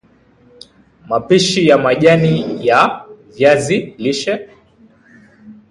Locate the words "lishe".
3.97-4.49